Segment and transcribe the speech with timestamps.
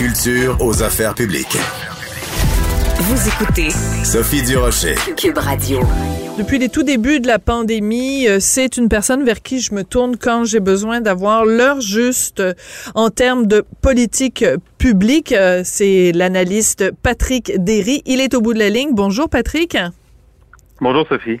[0.00, 1.58] Culture aux affaires publiques.
[3.00, 3.68] Vous écoutez
[4.02, 4.94] Sophie Durocher.
[5.14, 5.80] Cube Radio.
[6.38, 9.84] Depuis les tout débuts de la pandémie, euh, c'est une personne vers qui je me
[9.84, 12.54] tourne quand j'ai besoin d'avoir l'heure juste euh,
[12.94, 14.42] en termes de politique
[14.78, 15.32] publique.
[15.32, 18.00] Euh, C'est l'analyste Patrick Derry.
[18.06, 18.94] Il est au bout de la ligne.
[18.94, 19.76] Bonjour Patrick.
[20.80, 21.40] Bonjour Sophie.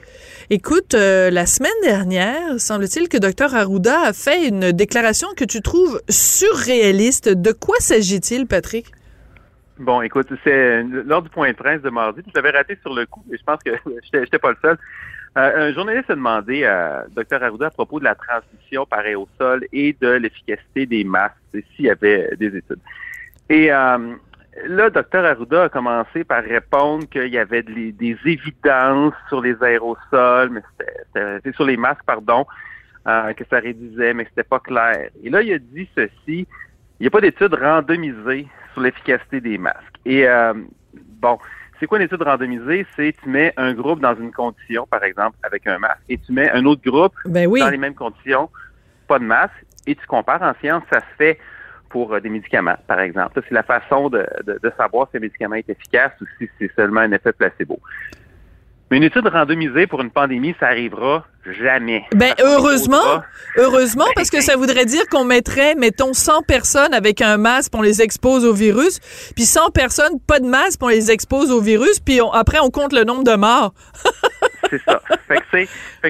[0.52, 5.62] Écoute, euh, la semaine dernière, semble-t-il que Dr Arruda a fait une déclaration que tu
[5.62, 7.28] trouves surréaliste.
[7.28, 8.90] De quoi s'agit-il, Patrick?
[9.78, 13.06] Bon, écoute, c'est lors du point de presse de mardi, je l'avais raté sur le
[13.06, 13.70] coup, et je pense que
[14.12, 14.76] j'étais pas le seul.
[15.38, 19.68] Euh, un journaliste a demandé à Dr Arruda à propos de la transmission par aérosol
[19.72, 22.80] et de l'efficacité des masques, s'il y avait des études.
[23.48, 24.16] Et euh,
[24.66, 29.56] là, Dr Arruda a commencé par répondre qu'il y avait de- des évidences sur les
[29.62, 30.60] aérosols, mais
[31.14, 32.46] c'était- sur les masques, pardon,
[33.06, 35.08] euh, que ça réduisait, mais que c'était pas clair.
[35.22, 36.46] Et là, il a dit ceci.
[36.98, 39.78] Il n'y a pas d'études randomisées sur l'efficacité des masques.
[40.04, 40.52] Et euh,
[40.94, 41.38] bon,
[41.78, 42.86] c'est quoi une étude randomisée?
[42.94, 46.32] C'est tu mets un groupe dans une condition, par exemple, avec un masque, et tu
[46.32, 47.60] mets un autre groupe Ben oui.
[47.60, 48.50] dans les mêmes conditions,
[49.08, 51.38] pas de masque, et tu compares en science, ça se fait
[51.90, 53.42] pour euh, des médicaments, par exemple.
[53.48, 56.70] C'est la façon de, de- de savoir si un médicament est efficace ou si c'est
[56.74, 57.78] seulement un effet placebo.
[58.90, 61.24] Mais une étude randomisée pour une pandémie, ça arrivera
[61.62, 62.04] jamais.
[62.12, 63.22] Ben, heureusement,
[63.56, 67.36] Heureusement, Ben, parce que ben- ça voudrait dire qu'on mettrait, mettons, 100 personnes avec un
[67.36, 68.98] masque, on les expose au virus,
[69.36, 72.70] puis 100 personnes, pas de masque, on les expose au virus, puis on- après, on
[72.70, 73.74] compte le nombre de morts.
[74.70, 75.00] C'est ça.
[75.28, 75.44] Fait que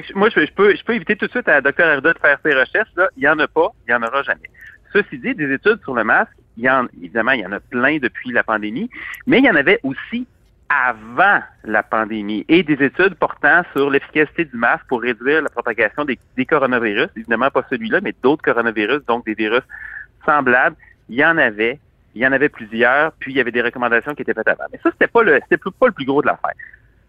[0.03, 1.81] c'est, moi, je, je peux, je peux éviter tout de suite à Dr.
[1.83, 2.89] Arruda de faire ses recherches.
[2.95, 3.07] Là.
[3.17, 4.49] Il n'y en a pas, il n'y en aura jamais.
[4.93, 7.59] Ceci dit, des études sur le masque, il y en, évidemment, il y en a
[7.59, 8.89] plein depuis la pandémie,
[9.25, 10.27] mais il y en avait aussi
[10.71, 16.05] avant la pandémie et des études portant sur l'efficacité du masque pour réduire la propagation
[16.05, 17.09] des, coronavirus.
[17.17, 19.63] Évidemment, pas celui-là, mais d'autres coronavirus, donc des virus
[20.25, 20.75] semblables.
[21.09, 21.79] Il y en avait.
[22.15, 24.65] Il y en avait plusieurs, puis il y avait des recommandations qui étaient faites avant.
[24.71, 26.53] Mais ça, c'était pas le, c'était pas le plus gros de l'affaire.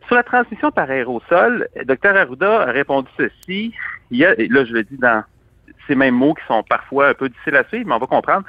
[0.07, 3.73] Sur la transmission par aérosol, Dr Arruda a répondu ceci.
[4.11, 5.25] Il y a, là, je le dis dans
[5.87, 8.45] ces mêmes mots qui sont parfois un peu difficiles à suivre, mais on va comprendre.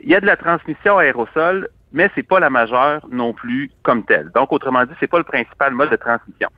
[0.00, 4.04] Il y a de la transmission aérosol, mais c'est pas la majeure non plus comme
[4.04, 4.30] telle.
[4.34, 6.48] Donc, autrement dit, c'est pas le principal mode de transmission.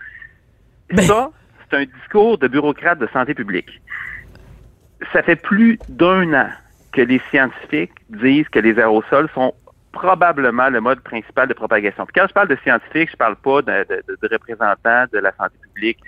[0.93, 1.31] Ben- Ça,
[1.70, 3.81] c'est un discours de bureaucrate de santé publique.
[5.12, 6.50] Ça fait plus d'un an
[6.93, 9.54] que les scientifiques disent que les aérosols sont
[9.93, 12.04] probablement le mode principal de propagation.
[12.06, 15.19] Puis quand je parle de scientifiques, je parle pas de, de- de- de représentants de
[15.19, 15.99] la santé publique,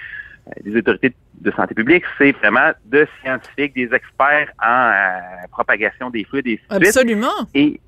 [0.63, 6.25] des autorités de santé publique, c'est vraiment de scientifiques, des experts en euh, propagation des
[6.25, 6.73] fluides et suite.
[6.73, 7.29] Absolument.
[7.55, 7.81] Et,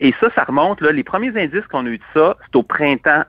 [0.00, 2.62] et ça, ça remonte, là, les premiers indices qu'on a eu de ça, c'est au
[2.62, 3.24] printemps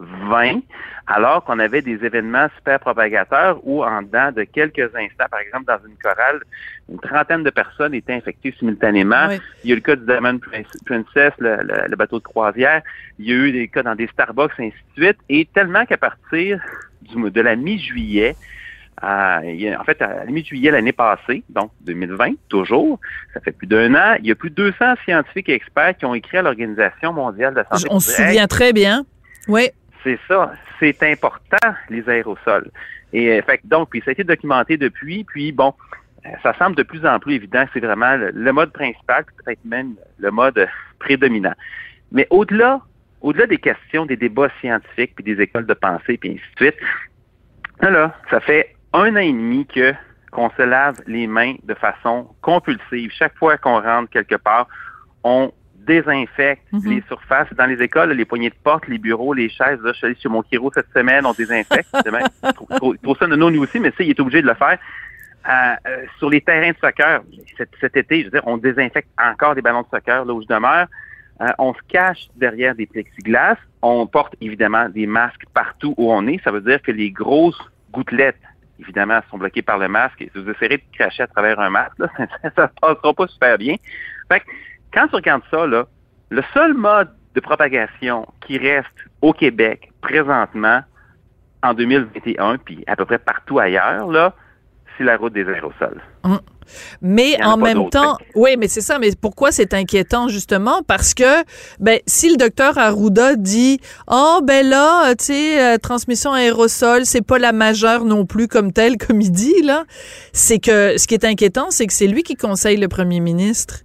[0.00, 0.60] 2020,
[1.06, 5.64] alors qu'on avait des événements super propagateurs où, en dedans de quelques instants, par exemple,
[5.66, 6.40] dans une chorale,
[6.88, 9.26] une trentaine de personnes étaient infectées simultanément.
[9.28, 9.38] Oui.
[9.64, 12.24] Il y a eu le cas du Diamond Prince- Princess, le, le- le bateau de
[12.24, 12.82] croisière.
[13.18, 15.18] Il y a eu des cas dans des Starbucks, ainsi de suite.
[15.28, 16.60] Et tellement qu'à partir
[17.02, 18.36] du, de la mi-juillet,
[19.02, 23.00] euh, en fait, à la mi-juillet l'année passée, donc 2020, toujours,
[23.32, 26.04] ça fait plus d'un an, il y a plus de 200 scientifiques et experts qui
[26.04, 27.86] ont écrit à l'Organisation mondiale de la santé.
[27.90, 29.04] On se Hey, souvient très bien.
[29.48, 29.70] Oui.
[30.02, 32.70] C'est ça, c'est important, les aérosols.
[33.12, 35.74] Et euh, fait, donc, puis ça a été documenté depuis, puis bon,
[36.26, 39.64] euh, ça semble de plus en plus évident que c'est vraiment le, mode principal, peut-être
[39.64, 40.68] même le mode
[40.98, 41.54] prédominant.
[42.12, 42.80] Mais au-delà,
[43.20, 46.76] au-delà des questions, des débats scientifiques, puis des écoles de pensée, puis ainsi de suite,
[47.82, 49.94] là, ça fait un an et demi que
[50.30, 53.10] qu'on se lave les mains de façon compulsive.
[53.12, 54.68] Chaque fois qu'on rentre quelque part,
[55.24, 55.52] on
[55.86, 56.90] désinfecte Mhm.
[56.90, 57.48] les surfaces.
[57.54, 60.16] Dans les écoles, les poignées de porte, les bureaux, les chaises, là, je suis allé
[60.20, 61.88] chez mon chiro cette semaine, on désinfecte.
[62.42, 64.78] Je trouve- ça nono, nous aussi, mais ça, il est obligé de le faire.
[65.48, 65.74] euh,
[66.18, 67.22] sur les terrains de soccer,
[67.80, 70.46] cet, été, je veux dire, on désinfecte encore des ballons de soccer là où je
[70.46, 70.86] demeure.
[71.40, 73.56] Euh, on se cache derrière des plexiglas.
[73.80, 76.42] On porte évidemment des masques partout où on est.
[76.44, 77.58] Ça veut dire que les grosses
[77.90, 78.36] gouttelettes,
[78.78, 80.20] évidemment, sont bloquées par le masque.
[80.20, 82.08] Et si vous essayez de cracher à travers un masque, là,
[82.54, 83.76] ça ne passera pas super bien.
[84.30, 84.44] Fait que,
[84.92, 85.86] quand tu regardes ça, là,
[86.30, 88.88] le seul mode de propagation qui reste
[89.22, 90.80] au Québec présentement
[91.62, 94.34] en 2021, puis à peu près partout ailleurs, là,
[94.96, 96.00] c'est la route des aérosols.
[96.24, 96.40] Hum.
[97.02, 99.00] Mais en, même temps, oui, mais c'est ça.
[99.00, 100.82] Mais pourquoi c'est inquiétant justement?
[100.86, 101.42] Parce que,
[101.80, 107.38] ben, si le docteur Arruda dit, oh ben là, tu sais, transmission aérosol, c'est pas
[107.38, 109.84] la majeure non plus comme telle, comme il dit là,
[110.32, 113.80] c'est que ce qui est inquiétant, c'est que c'est lui qui conseille le premier ministre.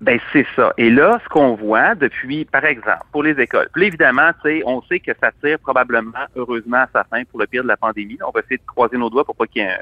[0.00, 0.72] Ben c'est ça.
[0.78, 3.68] Et là, ce qu'on voit depuis, par exemple, pour les écoles.
[3.74, 4.30] Puis évidemment,
[4.64, 7.76] on sait que ça tire probablement, heureusement, à sa fin pour le pire de la
[7.76, 8.18] pandémie.
[8.26, 9.76] On va essayer de croiser nos doigts pour pas qu'il y ait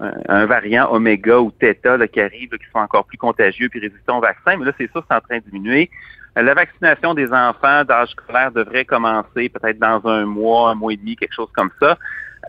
[0.00, 4.20] un, variant oméga ou theta qui arrive, qui soit encore plus contagieux puis résistant au
[4.20, 4.56] vaccin.
[4.56, 5.90] Mais là, c'est ça, c'est en train de diminuer.
[6.36, 10.92] Euh, la vaccination des enfants d'âge scolaire devrait commencer peut-être dans un mois, un mois
[10.92, 11.98] et demi, quelque chose comme ça.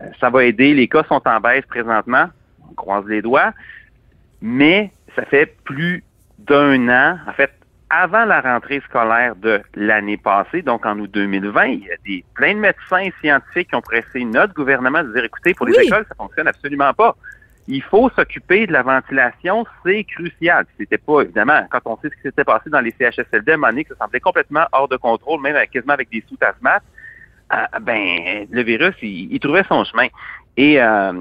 [0.00, 0.74] Euh, ça va aider.
[0.74, 2.26] Les cas sont en baisse présentement.
[2.70, 3.52] On croise les doigts.
[4.40, 6.04] Mais ça fait plus
[6.46, 7.52] d'un an, en fait,
[7.90, 12.24] avant la rentrée scolaire de l'année passée, donc en août 2020, il y a des,
[12.34, 16.06] plein de médecins scientifiques qui ont pressé notre gouvernement de dire, écoutez, pour les écoles,
[16.08, 17.16] ça fonctionne absolument pas.
[17.66, 20.66] Il faut s'occuper de la ventilation, c'est crucial.
[20.78, 23.94] C'était pas, évidemment, quand on sait ce qui s'était passé dans les CHSLD, à ça
[23.98, 26.82] semblait complètement hors de contrôle, même quasiment avec des sous-asthmates,
[27.52, 30.06] euh, ben, le virus, il, trouvait son chemin.
[30.56, 31.12] Et euh,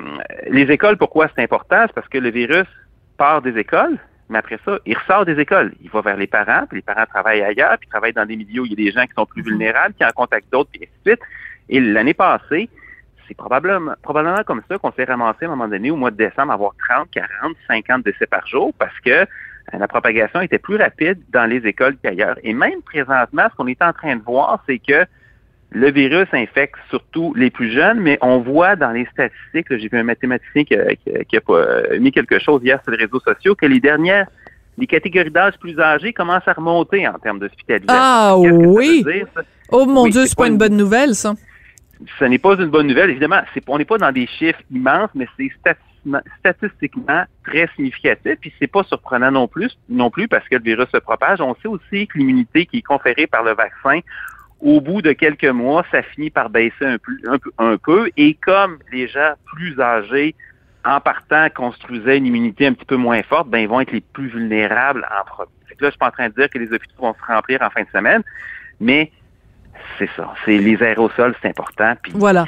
[0.50, 1.84] les écoles, pourquoi c'est important?
[1.88, 2.68] C'est parce que le virus
[3.18, 3.98] part des écoles,
[4.30, 5.74] mais après ça, il ressort des écoles.
[5.82, 8.62] Il va vers les parents, puis les parents travaillent ailleurs, puis travaillent dans des milieux
[8.62, 9.50] où il y a des gens qui sont plus mhm.
[9.50, 11.22] vulnérables, qui en contact d'autres, puis ainsi de suite.
[11.70, 12.70] Et l'année passée,
[13.28, 16.18] c'est probablement, probablement comme ça qu'on s'est ramassé à un moment donné, au mois de
[16.18, 19.26] décembre, avoir 30, 40, 50 décès par jour, parce que euh,
[19.74, 22.38] la propagation était plus rapide dans les écoles qu'ailleurs.
[22.44, 25.06] Et même présentement, ce qu'on est en train de voir, c'est que
[25.72, 29.98] le virus infecte surtout les plus jeunes, mais on voit dans les statistiques, j'ai vu
[29.98, 33.80] un mathématicien qui a, euh, mis quelque chose hier sur les réseaux sociaux, que les
[33.80, 34.28] dernières,
[34.78, 38.02] les catégories d'âge plus âgées commencent à remonter en termes d'hospitalisation.
[38.02, 39.06] Ah oui!
[39.72, 41.36] oh mon Dieu, c'est pas une bonne nouvelle, ça.
[42.18, 43.10] Ce n'est pas une bonne nouvelle.
[43.12, 45.52] Évidemment, on n'est pas dans des chiffres immenses, mais c'est
[46.40, 48.38] statistiquement très significatif.
[48.40, 51.42] Puis c'est pas surprenant non plus, non plus parce que le virus se propage.
[51.42, 54.00] On sait aussi que l'immunité qui est conférée par le vaccin
[54.62, 58.80] au bout de quelques mois, ça finit par baisser un peu, un peu, Et comme
[58.92, 60.36] les gens plus âgés,
[60.86, 64.02] en partant, construisaient une immunité un petit peu moins forte, ben, ils vont être les
[64.02, 65.52] plus vulnérables en premier.
[65.80, 67.70] là, je suis pas en train de dire que les hôpitaux vont se remplir en
[67.70, 68.24] fin de semaine,
[68.80, 69.12] mais
[69.98, 70.34] c'est ça.
[70.46, 71.94] C'est les aérosols, c'est important.
[72.02, 72.46] Puis voilà.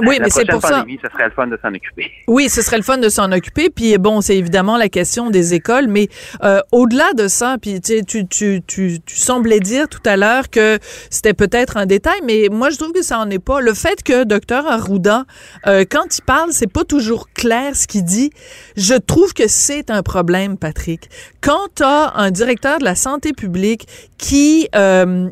[0.00, 0.84] oui, mais c'est pour ça.
[1.02, 2.10] Ce serait le fun de s'en occuper.
[2.28, 3.70] Oui, ce serait le fun de s'en occuper.
[3.70, 6.08] Puis bon, c'est évidemment la question des écoles, mais
[6.42, 10.78] euh, au-delà de ça, puis tu, tu, tu, tu, semblais dire tout à l'heure que
[11.10, 13.60] c'était peut-être un détail, mais moi je trouve que ça en est pas.
[13.60, 15.24] Le fait que docteur Arruda,
[15.66, 18.30] euh, quand il parle, c'est pas toujours clair ce qu'il dit.
[18.76, 21.08] Je trouve que c'est un problème, Patrick.
[21.40, 23.86] Quand tu as un directeur de la santé publique
[24.18, 25.28] qui euh,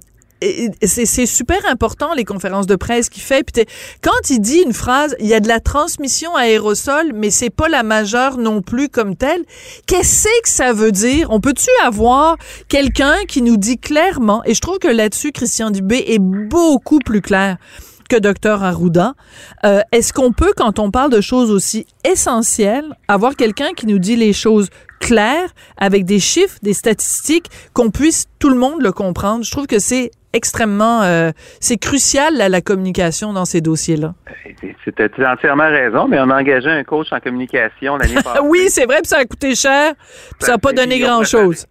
[0.83, 3.43] c'est super important les conférences de presse qu'il fait.
[3.43, 3.65] Puis
[4.03, 7.69] quand il dit une phrase, il y a de la transmission aérosol, mais c'est pas
[7.69, 9.45] la majeure non plus comme telle.
[9.87, 11.29] Qu'est-ce que ça veut dire?
[11.31, 12.37] On peut-tu avoir
[12.69, 17.21] quelqu'un qui nous dit clairement Et je trouve que là-dessus, Christian Dubé est beaucoup plus
[17.21, 17.57] clair
[18.09, 19.15] que Dr Arruda.
[19.65, 23.99] Euh, Est-ce qu'on peut, quand on parle de choses aussi essentielles, avoir quelqu'un qui nous
[23.99, 24.69] dit les choses
[24.99, 29.45] claires, avec des chiffres, des statistiques, qu'on puisse tout le monde le comprendre?
[29.45, 34.15] Je trouve que c'est extrêmement, euh, c'est crucial la communication dans ces dossiers-là.
[34.85, 38.41] C'était entièrement raison, mais on a engagé un coach en communication l'année passée.
[38.43, 41.67] oui, c'est vrai, puis ça a coûté cher, puis ça n'a pas donné grand-chose.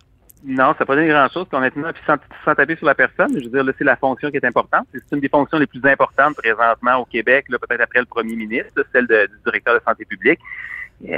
[0.45, 3.43] Non, ça n'a pas donné grand-chose, honnêtement, puis sans, sans, taper sur la personne, je
[3.43, 4.87] veux dire, là, c'est la fonction qui est importante.
[4.93, 8.85] C'est une des fonctions les plus importantes présentement au Québec, peut-être après le premier ministre,
[8.93, 10.39] celle du directeur de santé publique.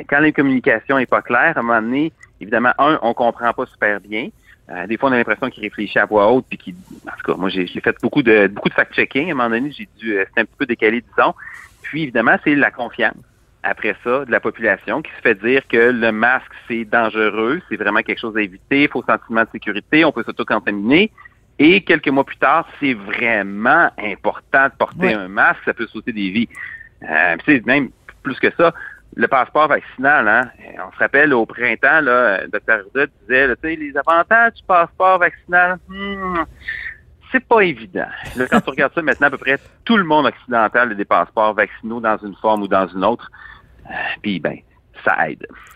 [0.10, 3.66] quand la communication n'est pas claire, à un moment donné, évidemment, un, on comprend pas
[3.68, 4.30] super bien.
[4.70, 6.76] Euh, des fois, on a l'impression qu'il réfléchit à voix haute, puis qu'il,
[7.06, 9.30] en tout cas, moi, j'ai, fait beaucoup de beaucoup de fact-checking.
[9.30, 11.34] À un moment donné, j'ai dû, euh, c'était un petit peu décalé, disons.
[11.82, 13.16] Puis, évidemment, c'est la confiance.
[13.64, 17.76] Après ça, de la population qui se fait dire que le masque, c'est dangereux, c'est
[17.76, 21.12] vraiment quelque chose à éviter, faux sentiment de sécurité, on peut s'auto-contaminer.
[21.60, 26.12] Et quelques mois plus tard, c'est vraiment important de porter un masque, ça peut sauter
[26.12, 26.50] des vies.
[27.04, 27.90] Euh, c'est même
[28.24, 28.74] plus que ça,
[29.16, 30.50] le passeport vaccinal, hein,
[30.88, 32.86] on se rappelle au printemps, là, Dr.
[32.86, 36.44] Ruda disait, sais, les avantages du passeport vaccinal, hmm,
[37.32, 38.08] c'est pas évident.
[38.36, 41.06] Là, quand tu regardes ça maintenant, à peu près tout le monde occidental a des
[41.06, 43.30] passeports vaccinaux dans une forme ou dans une autre.
[43.90, 44.58] Euh, puis, ben,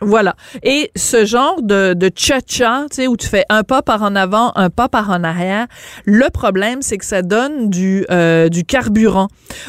[0.02, 0.36] Voilà.
[0.64, 4.16] Et ce genre de, de cha-cha, tu sais, où tu fais un pas par en
[4.16, 5.68] avant, un pas par en arrière,
[6.06, 9.28] le problème, c'est que ça donne du, euh, du carburant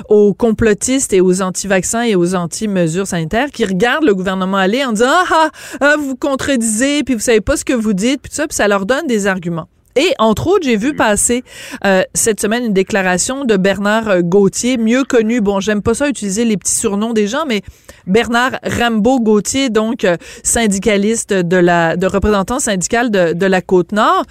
[0.09, 4.93] aux complotistes et aux anti-vaccins et aux anti-mesures sanitaires qui regardent le gouvernement aller en
[4.93, 8.33] disant, ah, ah, ah, vous contredisez, puis vous savez pas ce que vous dites, puis
[8.33, 9.69] ça, puis ça leur donne des arguments.
[9.97, 11.43] Et entre autres, j'ai vu passer
[11.85, 16.09] euh, cette semaine une déclaration de Bernard euh, Gauthier, mieux connu, bon, j'aime pas ça
[16.09, 17.63] utiliser les petits surnoms des gens, mais
[18.07, 24.25] Bernard Rambo Gauthier, donc euh, syndicaliste de la, de représentant syndical de, de la Côte-Nord,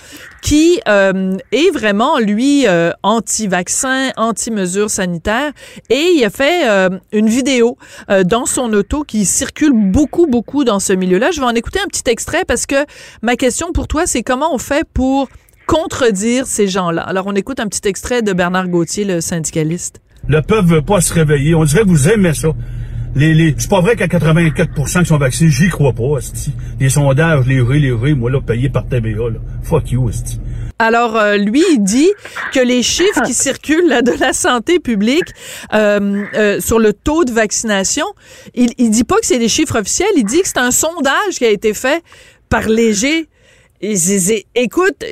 [0.43, 2.67] qui est vraiment, lui,
[3.01, 5.51] anti-vaccin, anti-mesures sanitaires,
[5.89, 6.67] et il a fait
[7.11, 7.77] une vidéo
[8.25, 11.31] dans son auto qui circule beaucoup, beaucoup dans ce milieu-là.
[11.31, 12.85] Je vais en écouter un petit extrait parce que
[13.23, 15.27] ma question pour toi, c'est comment on fait pour
[15.65, 17.01] contredire ces gens-là.
[17.01, 20.01] Alors, on écoute un petit extrait de Bernard Gauthier, le syndicaliste.
[20.27, 21.55] Le peuple veut pas se réveiller.
[21.55, 22.49] On dirait que vous aimez ça.
[23.15, 26.51] Les, les, c'est pas vrai qu'à 84% qui sont vaccinés, j'y crois pas, esti.
[26.79, 29.39] Les sondages, les rues, les rues, moi, là, payés par TVA, là.
[29.63, 30.09] Fuck you.
[30.79, 32.11] Alors, euh, lui, il dit
[32.51, 35.29] que les chiffres qui circulent là, de la santé publique
[35.73, 38.05] euh, euh, sur le taux de vaccination,
[38.53, 41.35] il, il dit pas que c'est des chiffres officiels, il dit que c'est un sondage
[41.37, 42.03] qui a été fait
[42.49, 43.29] par Léger
[44.55, 45.03] écoute,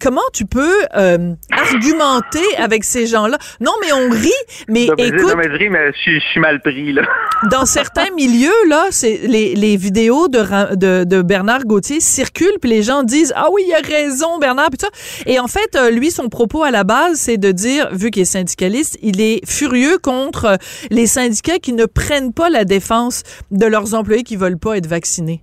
[0.00, 3.38] comment tu peux euh, argumenter avec ces gens-là?
[3.60, 4.30] Non, mais on rit,
[4.68, 4.98] mais écoute...
[4.98, 7.02] Non, mais je ris, mais je, suis mal pris, là.
[7.50, 12.70] dans certains milieux, là, c'est les, les vidéos de, de, de, Bernard Gauthier circulent, puis
[12.70, 14.88] les gens disent «Ah oui, il a raison, Bernard», puis ça.
[15.26, 18.22] Et en fait, euh, lui, son propos à la base, c'est de dire, vu qu'il
[18.22, 20.56] est syndicaliste, il est furieux contre euh,
[20.90, 24.86] les syndicats qui ne prennent pas la défense de leurs employés qui veulent pas être
[24.86, 25.42] vaccinés.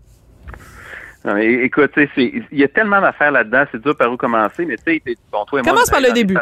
[1.25, 5.01] Écoute, il y a tellement d'affaires là-dedans, c'est dur par où commencer, mais tu sais,
[5.31, 5.73] bon, toi et moi.
[5.73, 6.37] Commence par le début.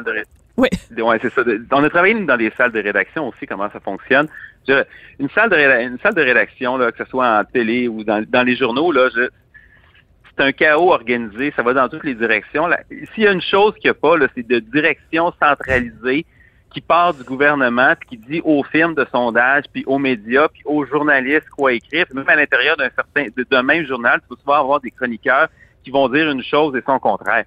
[0.55, 0.69] Oui.
[0.97, 1.41] Ouais, c'est ça.
[1.71, 4.27] On a travaillé dans des salles de rédaction aussi, comment ça fonctionne.
[4.67, 8.23] une salle de une salle de rédaction, là, que ce soit en télé ou dans,
[8.27, 12.67] dans les journaux, là, c'est un chaos organisé, ça va dans toutes les directions.
[13.13, 16.25] S'il y a une chose qu'il n'y a pas, c'est de direction centralisée
[16.71, 20.61] qui part du gouvernement puis qui dit aux firmes de sondage, puis aux médias, puis
[20.65, 22.05] aux journalistes quoi écrire.
[22.13, 25.47] même à l'intérieur d'un certain d'un même journal, tu peux souvent avoir des chroniqueurs
[25.83, 27.45] qui vont dire une chose et son contraire.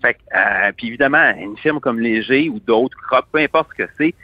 [0.00, 3.84] Fait que, euh, puis évidemment, une firme comme Léger ou d'autres, Crop, peu importe ce
[3.84, 4.14] que c'est,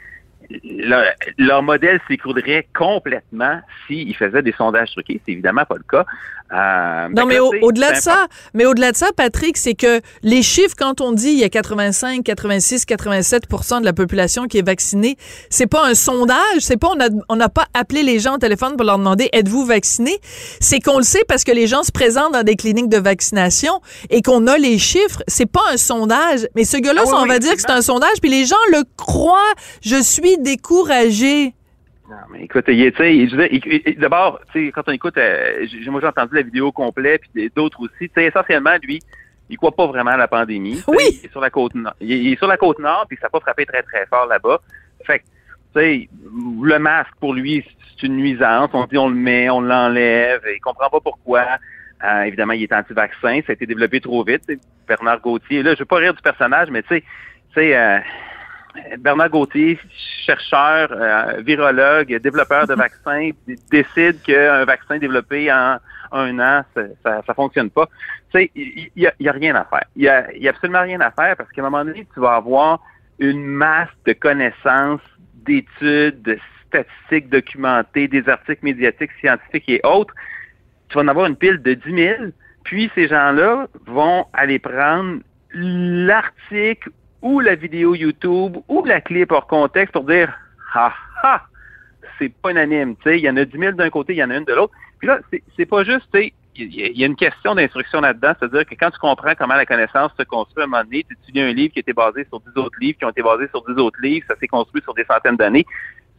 [1.37, 5.21] leur, modèle s'écroulerait complètement s'ils faisaient des sondages truqués.
[5.25, 6.05] C'est évidemment pas le cas.
[6.53, 10.75] Euh, non, mais au-delà de ça, mais au-delà de ça, Patrick, c'est que les chiffres,
[10.77, 15.17] quand on dit il y a 85, 86, 87% de la population qui est vaccinée,
[15.49, 16.89] c'est pas un sondage, c'est pas
[17.29, 20.19] on n'a pas appelé les gens au téléphone pour leur demander êtes-vous vacciné,
[20.59, 23.81] c'est qu'on le sait parce que les gens se présentent dans des cliniques de vaccination
[24.11, 25.23] et qu'on a les chiffres.
[25.27, 28.19] C'est pas un sondage, mais ce gars-là, ah on va dire que c'est un sondage,
[28.21, 29.53] puis les gens le croient.
[29.81, 31.53] Je suis découragé.
[32.09, 32.69] Non, mais écoute,
[33.97, 38.75] d'abord, quand on écoute, euh, moi j'ai entendu la vidéo complète, puis d'autres aussi, essentiellement,
[38.83, 39.01] lui,
[39.49, 40.81] il croit pas vraiment à la pandémie.
[40.87, 41.03] Oui.
[41.09, 41.95] Il est sur la côte nord.
[41.99, 44.61] Il est sur la côte nord, puis ça n'a pas frappé très, très fort là-bas.
[45.05, 46.09] Fait que, tu sais,
[46.61, 48.69] le masque, pour lui, c'est une nuisance.
[48.73, 51.45] On dit on le met, on l'enlève, il comprend pas pourquoi.
[52.03, 54.43] Euh, évidemment, il est anti-vaccin, ça a été développé trop vite.
[54.87, 57.99] Bernard Gauthier, là, je veux pas rire du personnage, mais tu sais, tu sais, euh,
[58.99, 59.79] Bernard Gauthier,
[60.25, 63.29] chercheur, euh, virologue, développeur de vaccins,
[63.71, 65.77] décide qu'un vaccin développé en
[66.11, 67.87] un an, ça, ça, fonctionne pas.
[68.31, 69.85] Tu sais, il y, a, rien à faire.
[69.95, 72.19] Il y a, y a absolument rien à faire parce qu'à un moment donné, tu
[72.19, 72.79] vas avoir
[73.19, 75.01] une masse de connaissances,
[75.45, 80.13] d'études, de statistiques documentées, des articles médiatiques, scientifiques et autres.
[80.89, 82.15] Tu vas en avoir une pile de 10 000.
[82.63, 85.19] Puis ces gens-là vont aller prendre
[85.53, 86.89] l'article
[87.21, 90.33] ou la vidéo YouTube ou la clip hors contexte pour dire
[90.73, 90.93] ah
[91.23, 91.41] ah
[92.19, 94.37] c'est pas unanime, il y en a 10 000 d'un côté, il y en a
[94.37, 94.73] une de l'autre.
[94.99, 95.19] Puis là,
[95.57, 99.33] c'est pas juste, il y, a une question d'instruction là-dedans, c'est-à-dire que quand tu comprends
[99.35, 101.93] comment la connaissance se construit à un moment donné, tu étudies un livre qui été
[101.93, 104.47] basé sur 10 autres livres, qui ont été basés sur 10 autres livres, ça s'est
[104.47, 105.65] construit sur des centaines d'années.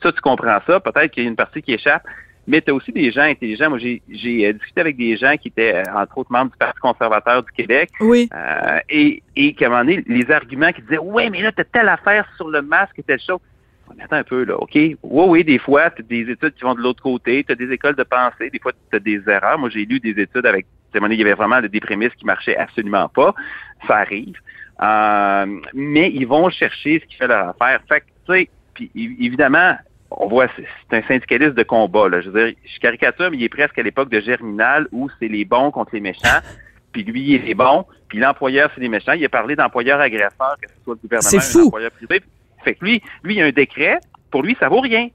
[0.02, 0.78] Ça, tu comprends ça.
[0.80, 2.06] Peut-être qu'il y a une partie qui échappe.
[2.46, 3.70] Mais tu as aussi des gens intelligents.
[3.70, 4.00] Moi, j'ai
[4.46, 7.50] euh, discuté avec des gens qui étaient, euh, entre autres, membres du Parti conservateur du
[7.52, 7.90] Québec.
[8.00, 8.28] Oui.
[8.34, 11.60] Euh, et, et qu'à un moment donné, les arguments qui disaient Ouais, mais là, tu
[11.60, 13.40] as telle affaire sur le masque et telle chose.
[13.98, 14.74] Attends un peu, là, OK?
[14.74, 17.54] Oui, oui, des fois, tu as des études qui vont de l'autre côté, tu as
[17.54, 19.58] des écoles de pensée, des fois, tu as des erreurs.
[19.58, 23.08] Moi, j'ai lu des études avec, il y avait vraiment des prémices qui marchaient absolument
[23.08, 23.34] pas.
[23.86, 24.36] Ça arrive.
[24.82, 27.80] Euh, mais ils vont chercher ce qui fait leur affaire.
[27.88, 29.76] Fait que, tu sais, puis évidemment,
[30.10, 32.08] on voit, c'est un syndicaliste de combat.
[32.08, 32.20] Là.
[32.20, 35.28] Je veux dire, je caricature, mais il est presque à l'époque de Germinal où c'est
[35.28, 36.40] les bons contre les méchants.
[36.92, 37.84] Puis lui, il est les bons.
[38.08, 39.12] Puis l'employeur, c'est les méchants.
[39.12, 42.22] Il a parlé d'employeur agresseur, que ce soit le gouvernement ou l'employeur privé.
[42.64, 43.98] Fait que lui, lui, il a un décret.
[44.30, 45.08] Pour lui, ça vaut rien.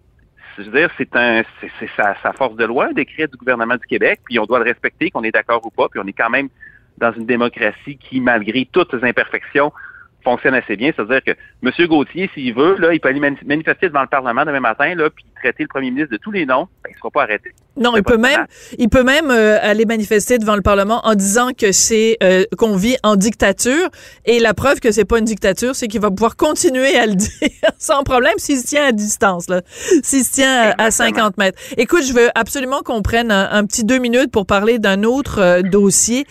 [0.57, 3.75] je veux dire, c'est un, c'est sa, sa, force de loi, un décret du gouvernement
[3.75, 6.13] du Québec, puis on doit le respecter, qu'on est d'accord ou pas, puis on est
[6.13, 6.49] quand même
[6.97, 9.73] dans une démocratie qui, malgré toutes ses imperfections,
[10.23, 10.91] fonctionne assez bien.
[10.95, 11.31] C'est-à-dire que
[11.63, 11.87] M.
[11.87, 15.25] Gauthier, s'il veut, là, il peut aller manifester devant le Parlement demain matin, là, puis
[15.35, 17.51] traiter le premier ministre de tous les noms, ben, il ne sera pas arrêté.
[17.77, 18.47] Non, il peut, même,
[18.77, 22.75] il peut même euh, aller manifester devant le Parlement en disant que c'est euh, qu'on
[22.75, 23.87] vit en dictature.
[24.25, 27.15] Et la preuve que c'est pas une dictature, c'est qu'il va pouvoir continuer à le
[27.15, 27.29] dire
[27.77, 29.61] sans problème s'il se tient à distance, là,
[30.03, 31.57] s'il se tient à, 50 mètres.
[31.77, 35.61] Écoute, je veux absolument qu'on prenne un, petit deux minutes pour parler d'un autre euh,
[35.61, 36.25] dossier.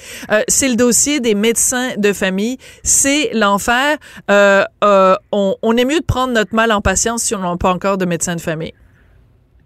[0.47, 2.59] c'est le dossier des médecins de famille.
[2.83, 3.97] C'est l'enfer.
[4.29, 7.97] On, on est mieux de prendre notre mal en patience si on n'a pas encore
[7.97, 8.75] de médecin de famille.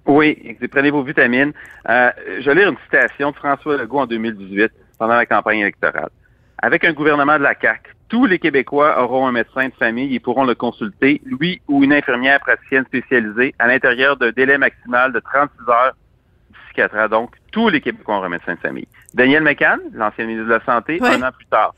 [0.07, 1.53] Oui, prenez vos vitamines.
[1.89, 6.11] Euh, je vais lire une citation de François Legault en 2018 pendant la campagne électorale.
[6.59, 10.21] Avec un gouvernement de la CAQ, tous les Québécois auront un médecin de famille et
[10.21, 15.21] pourront le consulter, lui ou une infirmière praticienne spécialisée, à l'intérieur d'un délai maximal de
[15.21, 15.95] 36 heures
[16.51, 17.09] d'ici 4 ans.
[17.09, 18.89] Donc, tous les Québécois auront un médecin de famille.
[19.15, 21.75] Daniel McCann, l'ancien ministre de la Santé, un an plus tard.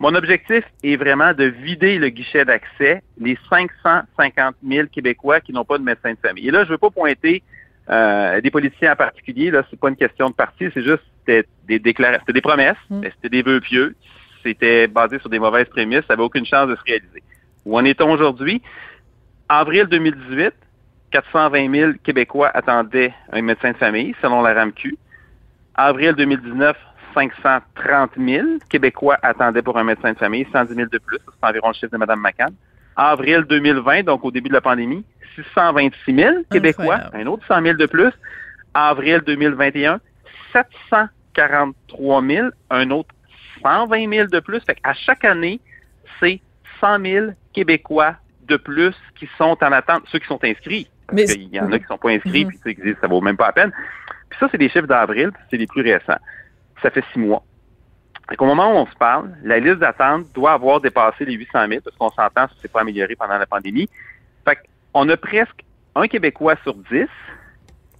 [0.00, 5.66] Mon objectif est vraiment de vider le guichet d'accès, les 550 000 Québécois qui n'ont
[5.66, 6.48] pas de médecin de famille.
[6.48, 7.42] Et là, je ne veux pas pointer
[7.90, 9.50] euh, des politiciens en particulier.
[9.50, 12.78] Là, c'est pas une question de parti, c'est juste des, des déclarations, c'était des promesses,
[12.88, 13.02] mm.
[13.14, 13.94] c'était des vœux pieux,
[14.42, 17.22] c'était basé sur des mauvaises prémices, ça n'avait aucune chance de se réaliser.
[17.66, 18.62] Où en est-on aujourd'hui?
[19.50, 20.54] Avril 2018,
[21.10, 24.96] 420 000 Québécois attendaient un médecin de famille, selon la RAMQ.
[25.74, 26.74] Avril 2019,
[27.14, 31.68] 530 000 Québécois attendaient pour un médecin de famille, 110 000 de plus, c'est environ
[31.68, 32.54] le chiffre de Mme McCann.
[32.96, 35.04] Avril 2020, donc au début de la pandémie,
[35.36, 38.12] 626 000 Québécois, un autre 100 000 de plus.
[38.74, 40.00] Avril 2021,
[40.52, 43.14] 743 000, un autre
[43.62, 44.60] 120 000 de plus.
[44.60, 45.60] Fait à chaque année,
[46.20, 46.40] c'est
[46.80, 50.88] 100 000 Québécois de plus qui sont en attente, ceux qui sont inscrits.
[51.06, 52.48] Parce qu'il y en a qui ne sont pas inscrits, mm-hmm.
[52.48, 53.72] puis ceux qui disent ça vaut même pas la peine.
[54.28, 56.18] Puis ça, c'est des chiffres d'avril, c'est les plus récents
[56.82, 57.42] ça fait six mois.
[58.38, 61.80] Au moment où on se parle, la liste d'attente doit avoir dépassé les 800 000
[61.82, 63.88] parce qu'on s'entend, ça s'est pas amélioré pendant la pandémie.
[64.44, 64.58] Fait
[64.94, 65.64] a presque
[65.96, 67.08] un Québécois sur dix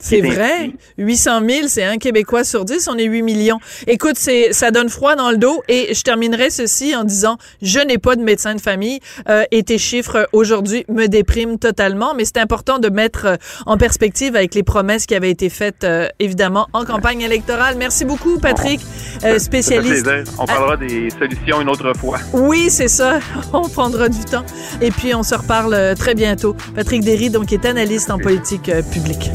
[0.00, 0.72] c'est vrai.
[0.98, 2.88] 800 000, c'est un Québécois sur 10.
[2.88, 3.58] On est 8 millions.
[3.86, 5.62] Écoute, c'est, ça donne froid dans le dos.
[5.68, 9.00] Et je terminerai ceci en disant, je n'ai pas de médecin de famille.
[9.28, 12.14] Euh, et tes chiffres aujourd'hui me dépriment totalement.
[12.14, 13.36] Mais c'est important de mettre euh,
[13.66, 17.74] en perspective avec les promesses qui avaient été faites, euh, évidemment, en campagne électorale.
[17.78, 18.80] Merci beaucoup, Patrick,
[19.24, 20.06] euh, spécialiste.
[20.38, 22.18] On parlera des solutions une autre fois.
[22.32, 23.20] Oui, c'est ça.
[23.52, 24.44] On prendra du temps.
[24.80, 26.56] Et puis, on se reparle très bientôt.
[26.74, 29.30] Patrick Derry, donc, est analyste en politique publique.